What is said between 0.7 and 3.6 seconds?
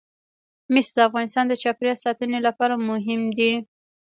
مس د افغانستان د چاپیریال ساتنې لپاره مهم دي.